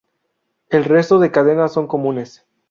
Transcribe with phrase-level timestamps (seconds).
[0.71, 2.43] El resto de cadenas son comunes.